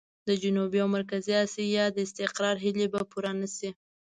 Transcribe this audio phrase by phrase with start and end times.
[0.27, 3.69] د جنوبي او مرکزي اسيا د استقرار هيلې به پوره نه شي.